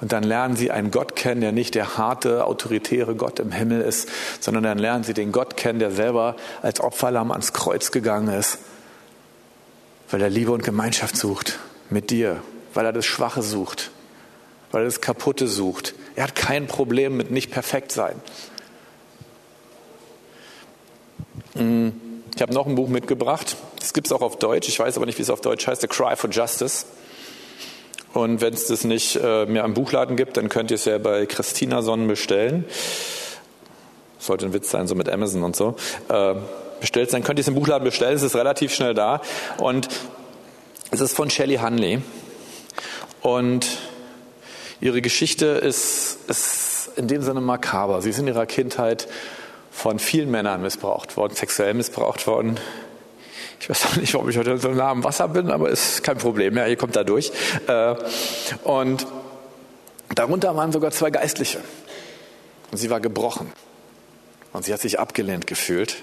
[0.00, 3.80] Und dann lernen sie einen Gott kennen, der nicht der harte, autoritäre Gott im Himmel
[3.80, 4.08] ist,
[4.40, 8.58] sondern dann lernen sie den Gott kennen, der selber als Opferlamm ans Kreuz gegangen ist,
[10.10, 11.58] weil er Liebe und Gemeinschaft sucht
[11.90, 12.42] mit dir,
[12.74, 13.90] weil er das Schwache sucht,
[14.70, 15.94] weil er das Kaputte sucht.
[16.14, 18.20] Er hat kein Problem mit nicht perfekt sein.
[21.54, 21.88] Mm,
[22.36, 23.56] ich habe noch ein Buch mitgebracht.
[23.80, 24.68] Das gibt es auch auf Deutsch.
[24.68, 25.80] Ich weiß aber nicht, wie es auf Deutsch heißt.
[25.80, 26.86] The Cry for Justice.
[28.18, 30.98] Und wenn es das nicht äh, mehr am Buchladen gibt, dann könnt ihr es ja
[30.98, 32.64] bei Christina Sonnen bestellen.
[34.18, 35.76] Sollte ein Witz sein, so mit Amazon und so.
[36.08, 36.34] Äh,
[36.80, 38.16] bestellt sein, könnt ihr es im Buchladen bestellen.
[38.16, 39.20] Es ist relativ schnell da.
[39.58, 39.86] Und
[40.90, 42.00] es ist von Shelley Hunley.
[43.22, 43.78] Und
[44.80, 48.02] ihre Geschichte ist, ist in dem Sinne makaber.
[48.02, 49.06] Sie ist in ihrer Kindheit
[49.70, 52.58] von vielen Männern missbraucht worden, sexuell missbraucht worden.
[53.60, 56.18] Ich weiß auch nicht, warum ich heute so nah am Wasser bin, aber ist kein
[56.18, 56.56] Problem.
[56.56, 57.32] Ja, ihr kommt da durch.
[57.66, 57.94] Äh,
[58.64, 59.06] und
[60.14, 61.60] darunter waren sogar zwei Geistliche.
[62.70, 63.52] Und sie war gebrochen.
[64.52, 65.96] Und sie hat sich abgelehnt gefühlt.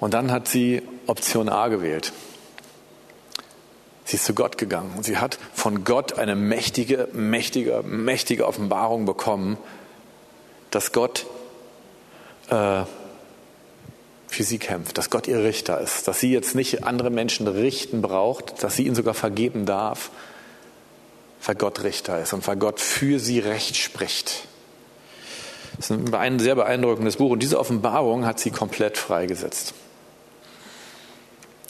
[0.00, 2.12] Und dann hat sie Option A gewählt.
[4.04, 9.06] Sie ist zu Gott gegangen und sie hat von Gott eine mächtige, mächtige, mächtige Offenbarung
[9.06, 9.56] bekommen,
[10.70, 11.26] dass Gott
[12.50, 12.82] äh,
[14.32, 18.02] für sie kämpft, dass Gott ihr Richter ist, dass sie jetzt nicht andere Menschen richten
[18.02, 20.10] braucht, dass sie ihnen sogar vergeben darf,
[21.44, 24.46] weil Gott Richter ist und weil Gott für sie Recht spricht.
[25.76, 29.74] Das ist ein sehr beeindruckendes Buch und diese Offenbarung hat sie komplett freigesetzt.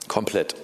[0.08, 0.54] Komplett.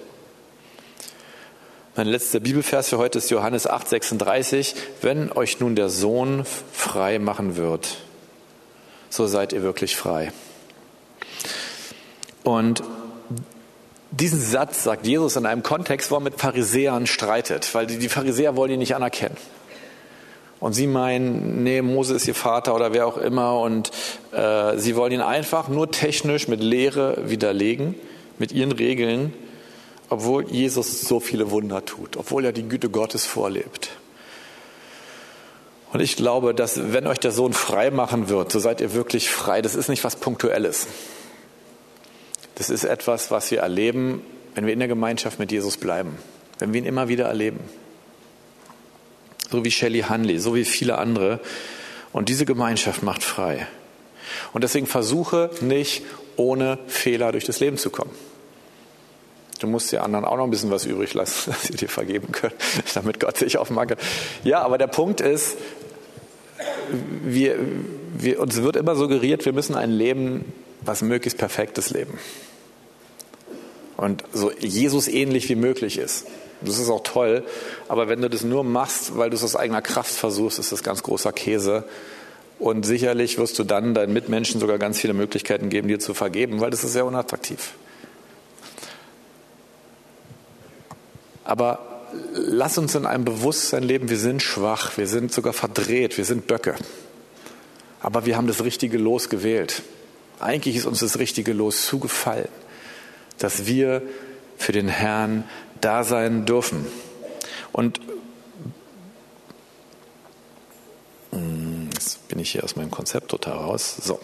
[1.96, 4.74] Mein letzter Bibelvers für heute ist Johannes 8, 36.
[5.02, 7.98] Wenn euch nun der Sohn frei machen wird,
[9.10, 10.32] so seid ihr wirklich frei.
[12.48, 12.82] Und
[14.10, 18.56] diesen Satz sagt Jesus in einem Kontext, wo er mit Pharisäern streitet, weil die Pharisäer
[18.56, 19.36] wollen ihn nicht anerkennen.
[20.58, 23.60] Und sie meinen, nee, Mose ist ihr Vater oder wer auch immer.
[23.60, 23.90] Und
[24.32, 27.94] äh, sie wollen ihn einfach nur technisch mit Lehre widerlegen,
[28.38, 29.34] mit ihren Regeln,
[30.08, 33.90] obwohl Jesus so viele Wunder tut, obwohl er die Güte Gottes vorlebt.
[35.92, 39.28] Und ich glaube, dass wenn euch der Sohn frei machen wird, so seid ihr wirklich
[39.28, 39.60] frei.
[39.60, 40.86] Das ist nicht was Punktuelles.
[42.58, 44.20] Das ist etwas, was wir erleben,
[44.56, 46.18] wenn wir in der Gemeinschaft mit Jesus bleiben,
[46.58, 47.60] wenn wir ihn immer wieder erleben.
[49.48, 51.38] So wie Shelley Hanley, so wie viele andere.
[52.12, 53.68] Und diese Gemeinschaft macht frei.
[54.52, 56.02] Und deswegen versuche nicht
[56.36, 58.10] ohne Fehler durch das Leben zu kommen.
[59.60, 62.32] Du musst den anderen auch noch ein bisschen was übrig lassen, dass sie dir vergeben
[62.32, 62.54] können,
[62.94, 63.98] damit Gott sich aufmachen kann.
[64.42, 65.56] Ja, aber der Punkt ist,
[67.22, 67.56] wir,
[68.16, 72.18] wir, uns wird immer suggeriert, wir müssen ein Leben, was möglichst perfektes leben.
[73.96, 76.26] Und so Jesus ähnlich wie möglich ist.
[76.60, 77.44] Das ist auch toll,
[77.88, 80.82] aber wenn du das nur machst, weil du es aus eigener Kraft versuchst, ist das
[80.82, 81.84] ganz großer Käse.
[82.58, 86.60] Und sicherlich wirst du dann deinen Mitmenschen sogar ganz viele Möglichkeiten geben, dir zu vergeben,
[86.60, 87.74] weil das ist sehr unattraktiv.
[91.44, 92.02] Aber
[92.34, 96.46] lass uns in einem Bewusstsein leben, wir sind schwach, wir sind sogar verdreht, wir sind
[96.46, 96.74] Böcke.
[98.00, 99.82] Aber wir haben das richtige Los gewählt.
[100.40, 102.48] Eigentlich ist uns das richtige Los zugefallen,
[103.38, 104.02] dass wir
[104.56, 105.44] für den Herrn
[105.80, 106.86] da sein dürfen.
[107.72, 108.00] Und
[111.30, 113.96] hm, jetzt bin ich hier aus meinem Konzept total raus.
[114.02, 114.20] So.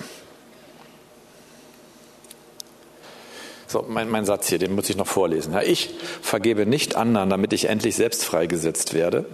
[3.66, 5.52] So, mein, mein Satz hier, den muss ich noch vorlesen.
[5.52, 5.90] Ja, ich
[6.22, 9.26] vergebe nicht anderen, damit ich endlich selbst freigesetzt werde,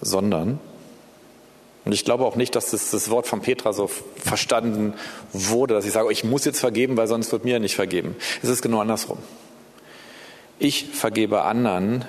[0.00, 0.60] sondern,
[1.88, 4.92] und ich glaube auch nicht, dass das, das Wort von Petra so verstanden
[5.32, 8.14] wurde, dass ich sage, ich muss jetzt vergeben, weil sonst wird mir nicht vergeben.
[8.42, 9.16] Es ist genau andersrum.
[10.58, 12.04] Ich vergebe anderen,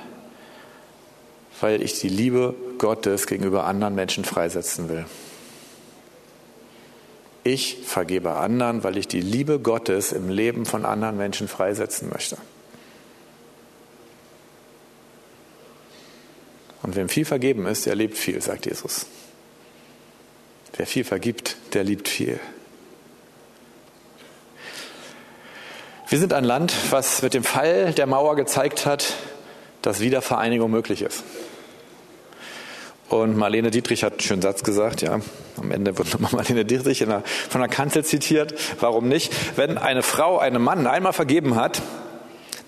[1.62, 5.06] weil ich die Liebe Gottes gegenüber anderen Menschen freisetzen will.
[7.46, 12.38] Ich vergebe anderen, weil ich die Liebe Gottes im Leben von anderen Menschen freisetzen möchte.
[16.84, 19.06] Und wem viel vergeben ist, der lebt viel, sagt Jesus.
[20.80, 22.40] Wer viel vergibt, der liebt viel.
[26.08, 29.14] Wir sind ein Land, was mit dem Fall der Mauer gezeigt hat,
[29.82, 31.26] dass Wiedervereinigung möglich ist.
[33.10, 35.20] Und Marlene Dietrich hat einen schönen Satz gesagt, ja.
[35.58, 38.54] Am Ende wird nochmal Marlene Dietrich der, von der Kanzel zitiert.
[38.80, 39.34] Warum nicht?
[39.58, 41.82] Wenn eine Frau einem Mann einmal vergeben hat,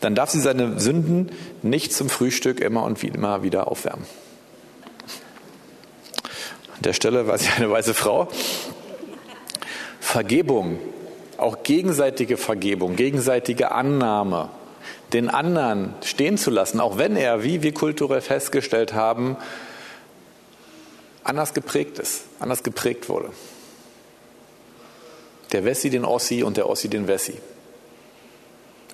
[0.02, 4.06] dann darf sie seine Sünden nicht zum Frühstück immer und immer wieder aufwärmen.
[6.82, 8.28] An der Stelle war sie eine weiße Frau.
[10.00, 10.80] Vergebung,
[11.38, 14.50] auch gegenseitige Vergebung, gegenseitige Annahme,
[15.14, 19.38] den anderen stehen zu lassen, auch wenn er, wie wir kulturell festgestellt haben,
[21.24, 23.30] anders geprägt ist, anders geprägt wurde.
[25.52, 27.38] Der Wessi den Ossi und der Ossi den Wessi.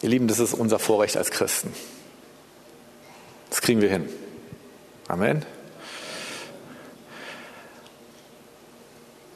[0.02, 1.72] Ihr Lieben, das ist unser Vorrecht als Christen.
[3.50, 4.10] Das kriegen wir hin.
[5.08, 5.46] Amen.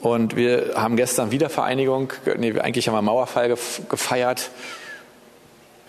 [0.01, 3.55] Und wir haben gestern Wiedervereinigung, nee, eigentlich haben wir Mauerfall
[3.87, 4.49] gefeiert.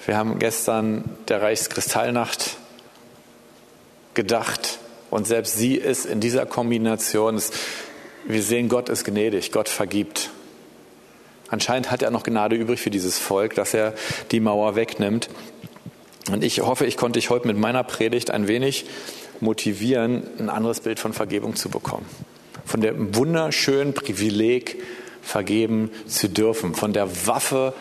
[0.04, 2.56] Wir haben gestern der Reichskristallnacht
[4.12, 4.78] gedacht.
[5.10, 7.40] Und selbst sie ist in dieser Kombination,
[8.26, 10.30] wir sehen, Gott ist gnädig, Gott vergibt.
[11.48, 13.94] Anscheinend hat er noch Gnade übrig für dieses Volk, dass er
[14.30, 15.28] die Mauer wegnimmt.
[16.30, 18.86] Und ich hoffe, ich konnte dich heute mit meiner Predigt ein wenig
[19.40, 22.06] motivieren, ein anderes Bild von Vergebung zu bekommen.
[22.72, 24.82] Von dem wunderschönen Privileg,
[25.20, 26.74] vergeben zu dürfen.
[26.74, 27.74] Von der Waffe,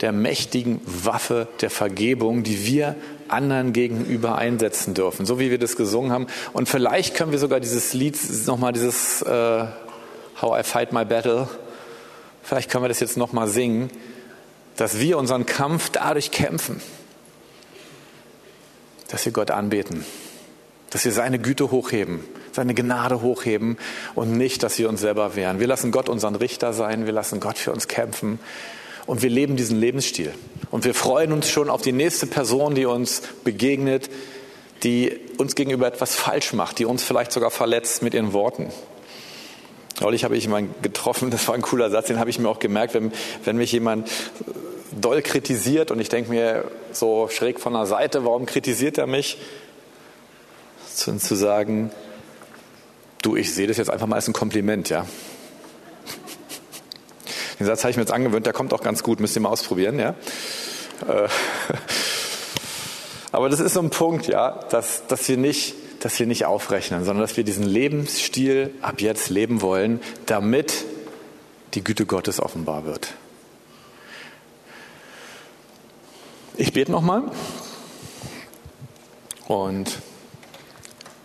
[0.00, 2.96] der mächtigen Waffe der Vergebung, die wir
[3.28, 6.26] anderen gegenüber einsetzen dürfen, so wie wir das gesungen haben.
[6.54, 8.16] Und vielleicht können wir sogar dieses Lied,
[8.46, 9.66] nochmal dieses äh,
[10.40, 11.46] How I Fight My Battle
[12.48, 13.90] vielleicht können wir das jetzt nochmal singen,
[14.76, 16.80] dass wir unseren Kampf dadurch kämpfen,
[19.08, 20.06] dass wir Gott anbeten,
[20.88, 22.24] dass wir seine Güte hochheben,
[22.58, 23.78] seine Gnade hochheben
[24.16, 25.60] und nicht, dass wir uns selber wehren.
[25.60, 28.40] Wir lassen Gott unseren Richter sein, wir lassen Gott für uns kämpfen
[29.06, 30.34] und wir leben diesen Lebensstil.
[30.72, 34.10] Und wir freuen uns schon auf die nächste Person, die uns begegnet,
[34.82, 38.72] die uns gegenüber etwas falsch macht, die uns vielleicht sogar verletzt mit ihren Worten.
[40.00, 42.58] Neulich habe ich jemanden getroffen, das war ein cooler Satz, den habe ich mir auch
[42.58, 43.12] gemerkt, wenn,
[43.44, 44.10] wenn mich jemand
[45.00, 49.38] doll kritisiert und ich denke mir so schräg von der Seite, warum kritisiert er mich?
[50.92, 51.92] Zu, zu sagen,
[53.22, 55.06] du, ich sehe das jetzt einfach mal als ein Kompliment, ja.
[57.58, 59.48] Den Satz habe ich mir jetzt angewöhnt, der kommt auch ganz gut, müsst ihr mal
[59.48, 60.14] ausprobieren, ja.
[61.08, 61.28] Äh,
[63.32, 67.04] aber das ist so ein Punkt, ja, dass, dass wir nicht, dass wir nicht aufrechnen,
[67.04, 70.84] sondern dass wir diesen Lebensstil ab jetzt leben wollen, damit
[71.74, 73.14] die Güte Gottes offenbar wird.
[76.56, 77.22] Ich bete nochmal.
[79.46, 79.98] Und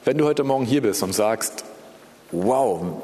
[0.06, 1.66] wenn du heute Morgen hier bist und sagst,
[2.34, 3.02] wow,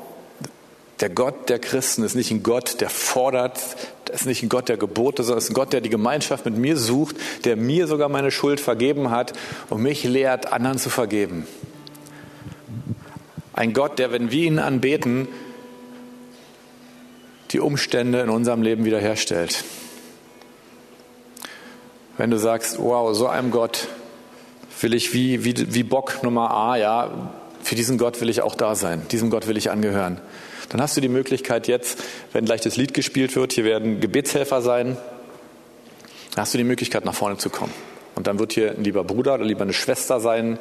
[0.99, 3.59] der Gott der Christen ist nicht ein Gott, der fordert,
[4.11, 6.75] ist nicht ein Gott der Gebote, sondern ist ein Gott, der die Gemeinschaft mit mir
[6.75, 7.15] sucht,
[7.45, 9.33] der mir sogar meine Schuld vergeben hat
[9.69, 11.47] und mich lehrt, anderen zu vergeben.
[13.53, 15.27] Ein Gott, der, wenn wir ihn anbeten,
[17.51, 19.63] die Umstände in unserem Leben wiederherstellt.
[22.17, 23.87] Wenn du sagst, wow, so einem Gott
[24.81, 27.31] will ich wie, wie, wie Bock Nummer A, ja,
[27.69, 30.19] für diesen Gott will ich auch da sein, diesem Gott will ich angehören.
[30.69, 31.99] Dann hast du die Möglichkeit jetzt,
[32.33, 34.97] wenn gleich das Lied gespielt wird, hier werden Gebetshelfer sein,
[36.31, 37.71] dann hast du die Möglichkeit, nach vorne zu kommen.
[38.15, 40.57] Und dann wird hier ein lieber Bruder oder lieber eine Schwester sein,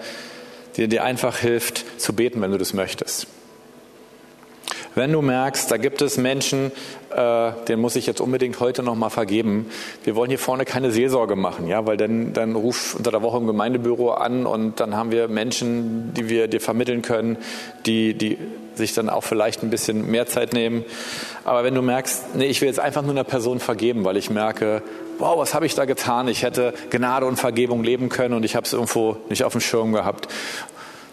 [0.76, 3.26] die dir einfach hilft, zu beten, wenn du das möchtest.
[4.98, 6.72] Wenn du merkst, da gibt es Menschen,
[7.14, 9.70] äh, den muss ich jetzt unbedingt heute noch mal vergeben.
[10.02, 13.36] Wir wollen hier vorne keine Seelsorge machen, ja, weil dann, dann ruf unter der Woche
[13.36, 17.36] im Gemeindebüro an und dann haben wir Menschen, die wir dir vermitteln können,
[17.86, 18.38] die, die
[18.74, 20.84] sich dann auch vielleicht ein bisschen mehr Zeit nehmen.
[21.44, 24.30] Aber wenn du merkst, nee, ich will jetzt einfach nur einer Person vergeben, weil ich
[24.30, 24.82] merke,
[25.20, 26.26] wow, was habe ich da getan?
[26.26, 29.60] Ich hätte Gnade und Vergebung leben können und ich habe es irgendwo nicht auf dem
[29.60, 30.26] Schirm gehabt.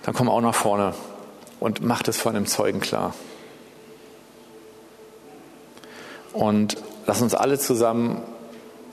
[0.01, 0.95] Dann komm auch nach vorne
[1.59, 3.13] und mach das vor einem Zeugen klar.
[6.35, 6.75] Und
[7.07, 8.21] lass uns alle zusammen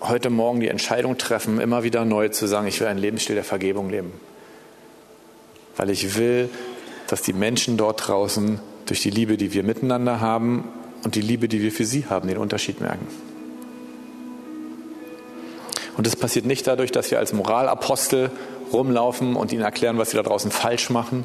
[0.00, 3.42] heute Morgen die Entscheidung treffen, immer wieder neu zu sagen, ich will einen Lebensstil der
[3.42, 4.12] Vergebung leben.
[5.76, 6.48] Weil ich will,
[7.08, 10.68] dass die Menschen dort draußen durch die Liebe, die wir miteinander haben
[11.02, 13.08] und die Liebe, die wir für sie haben, den Unterschied merken.
[15.96, 18.30] Und das passiert nicht dadurch, dass wir als Moralapostel
[18.72, 21.24] rumlaufen und ihnen erklären, was sie da draußen falsch machen,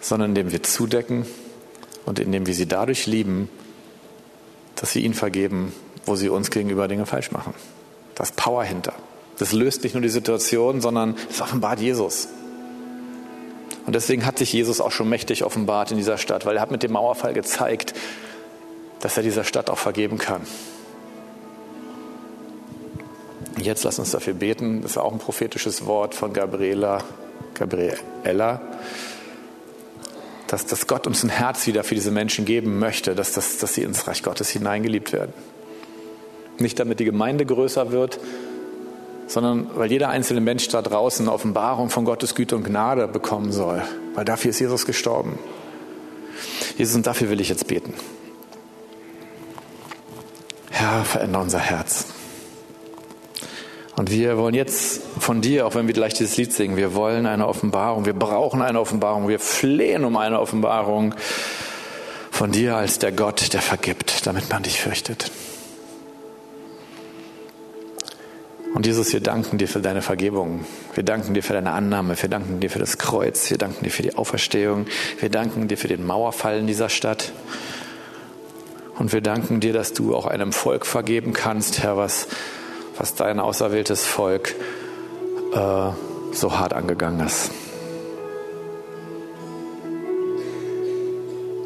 [0.00, 1.26] sondern indem wir zudecken
[2.06, 3.50] und indem wir sie dadurch lieben,
[4.76, 5.72] dass wir ihnen vergeben,
[6.04, 7.54] wo sie uns gegenüber Dinge falsch machen.
[8.14, 8.94] Das Power hinter.
[9.38, 12.28] Das löst nicht nur die Situation, sondern es offenbart Jesus.
[13.86, 16.70] Und deswegen hat sich Jesus auch schon mächtig offenbart in dieser Stadt, weil er hat
[16.70, 17.94] mit dem Mauerfall gezeigt,
[19.00, 20.42] dass er dieser Stadt auch vergeben kann.
[23.58, 24.82] Jetzt lass uns dafür beten.
[24.82, 27.02] Das ist auch ein prophetisches Wort von Gabriela,
[27.54, 28.60] Gabriella
[30.46, 33.74] dass, dass Gott uns ein Herz wieder für diese Menschen geben möchte, dass, dass, dass
[33.74, 35.32] sie ins Reich Gottes hineingeliebt werden.
[36.58, 38.18] Nicht damit die Gemeinde größer wird,
[39.26, 43.52] sondern weil jeder einzelne Mensch da draußen eine Offenbarung von Gottes Güte und Gnade bekommen
[43.52, 43.82] soll,
[44.14, 45.38] weil dafür ist Jesus gestorben.
[46.76, 47.94] Jesus, und dafür will ich jetzt beten.
[50.70, 52.06] Herr, verändere unser Herz.
[53.96, 57.26] Und wir wollen jetzt von dir, auch wenn wir gleich dieses Lied singen, wir wollen
[57.26, 61.16] eine Offenbarung, wir brauchen eine Offenbarung, wir flehen um eine Offenbarung
[62.30, 65.32] von dir als der Gott, der vergibt, damit man dich fürchtet.
[68.72, 70.64] Und Jesus, wir danken dir für deine Vergebung.
[70.94, 72.14] Wir danken dir für deine Annahme.
[72.20, 73.50] Wir danken dir für das Kreuz.
[73.50, 74.86] Wir danken dir für die Auferstehung.
[75.18, 77.32] Wir danken dir für den Mauerfall in dieser Stadt.
[78.98, 82.28] Und wir danken dir, dass du auch einem Volk vergeben kannst, Herr, was
[82.98, 84.54] was dein auserwähltes Volk
[85.56, 85.90] äh,
[86.32, 87.50] so hart angegangen ist.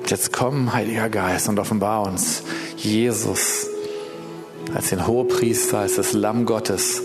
[0.06, 2.42] Jetzt komm, Heiliger Geist, und offenbar uns
[2.76, 3.66] Jesus
[4.74, 7.02] als den Hohepriester, als das Lamm Gottes,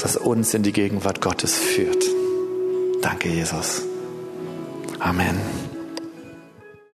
[0.00, 2.04] das uns in die Gegenwart Gottes führt.
[3.02, 3.82] Danke, Jesus.
[4.98, 5.61] Amen.